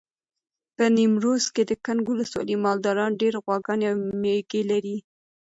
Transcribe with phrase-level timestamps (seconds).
[0.75, 4.97] په نیمروز کې د کنگ ولسوالۍ مالداران ډېر غواګانې او مېږې لري.